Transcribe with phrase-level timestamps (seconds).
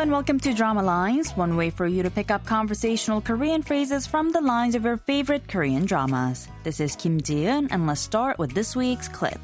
[0.00, 4.06] and welcome to Drama Lines, one way for you to pick up conversational Korean phrases
[4.06, 6.48] from the lines of your favorite Korean dramas.
[6.64, 9.38] This is Kim Ji-eun, and let's start with this week's clip.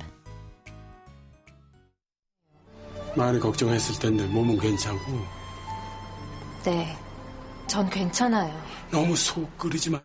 [3.15, 5.27] 많이 걱정했을 텐데 몸은 괜찮고.
[6.65, 6.97] 네,
[7.67, 8.55] 전 괜찮아요.
[8.91, 10.01] 너무 속 끓이지 마.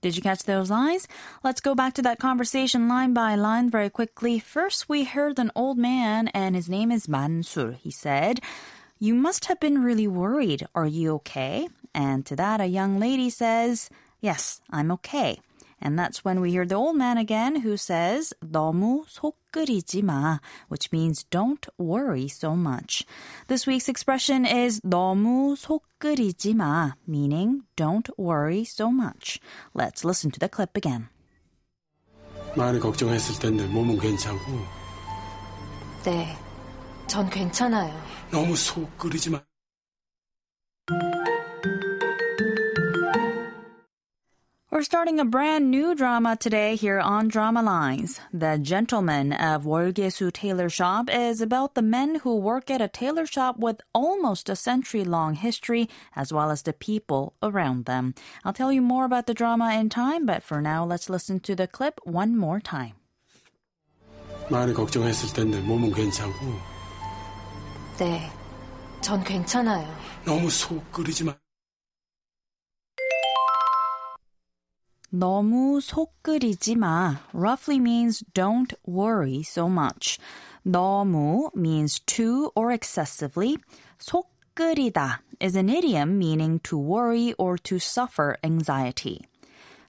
[0.00, 1.06] Did you catch those lines?
[1.42, 4.38] Let's go back to that conversation line by line very quickly.
[4.38, 7.72] First, we heard an old man, and his name is Man-sool.
[7.72, 8.40] He said,
[8.99, 10.67] You must have been really worried.
[10.75, 11.69] Are you okay?
[11.93, 13.89] And to that, a young lady says,
[14.21, 15.39] Yes, I'm okay.
[15.81, 20.39] And that's when we hear the old man again who says, 너무 속 끓이지 마,
[20.67, 23.05] which means don't worry so much.
[23.47, 29.39] This week's expression is 너무 속 끓이지 마, meaning don't worry so much.
[29.73, 31.07] Let's listen to the clip again.
[32.55, 34.79] 많이 걱정했을 텐데 몸은 괜찮고
[36.03, 36.35] 네,
[37.06, 37.92] 전 괜찮아요.
[38.30, 39.42] 너무 속 끓이지 마.
[44.74, 48.20] We're starting a brand new drama today here on Drama Lines.
[48.32, 53.24] The Gentlemen of Wolgyesu Tailor Shop is about the men who work at a tailor
[53.24, 58.16] shop with almost a century long history, as well as the people around them.
[58.44, 61.54] I'll tell you more about the drama in time, but for now, let's listen to
[61.54, 62.94] the clip one more time.
[64.50, 66.73] 많이 걱정했을 텐데 몸은 괜찮고
[67.98, 68.28] 네,
[69.00, 69.86] 전 괜찮아요.
[70.24, 71.36] 너무 속 끓이지 마.
[75.10, 80.18] 너무 속 끓이지 마 roughly means don't worry so much.
[80.66, 83.58] 너무 means too or excessively.
[84.00, 89.20] 속 끓이다 is an idiom meaning to worry or to suffer anxiety.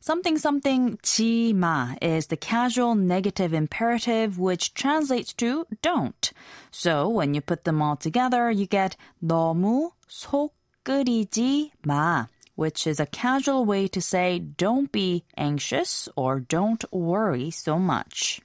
[0.05, 6.33] Something something 지마 is the casual negative imperative which translates to don't.
[6.70, 10.55] So when you put them all together, you get 너무 속
[10.85, 17.51] 끓이지 마 which is a casual way to say don't be anxious or don't worry
[17.51, 18.41] so much.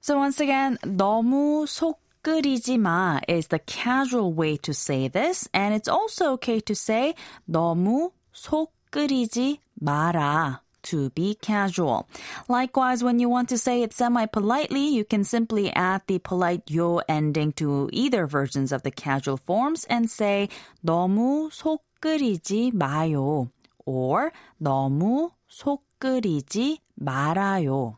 [0.00, 5.74] So once again, 너무 속 끓이지 마 is the casual way to say this, and
[5.74, 7.14] it's also okay to say
[7.48, 12.08] 너무 속 끓이지 마라 to be casual.
[12.48, 17.02] Likewise, when you want to say it semi-politely, you can simply add the polite yo
[17.08, 20.48] ending to either versions of the casual forms and say
[20.84, 23.50] 너무 속 끓이지 마요
[23.84, 24.32] or
[24.62, 27.96] 너무 속 끓이지 말아요.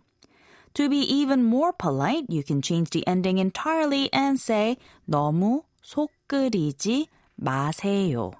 [0.75, 4.76] To be even more polite, you can change the ending entirely and say
[5.09, 8.32] 너무 속 끓이지 마세요.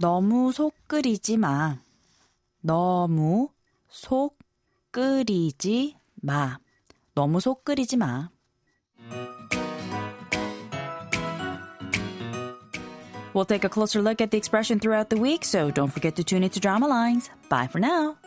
[0.00, 1.76] 너무 속 끓이지 마.
[2.62, 3.50] 너무
[3.86, 4.38] 속
[4.90, 6.56] 끓이지 마.
[7.14, 8.30] 너무 속 끓이지 마.
[13.34, 16.24] We'll take a closer look at the expression throughout the week, so don't forget to
[16.24, 17.28] tune into Drama Lines.
[17.50, 18.19] Bye for now.